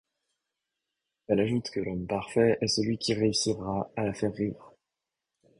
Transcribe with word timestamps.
Elle 1.27 1.41
ajoute 1.41 1.69
que 1.69 1.79
l'homme 1.79 2.07
parfait 2.07 2.57
est 2.61 2.67
celui 2.67 2.97
qui 2.97 3.13
réussira 3.13 3.91
à 3.95 4.03
la 4.03 4.15
faire 4.15 4.33
rire. 4.33 4.71